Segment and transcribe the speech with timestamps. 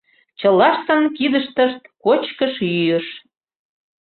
[0.39, 3.07] Чылаштын кидыштышт кочкыш-йӱыш.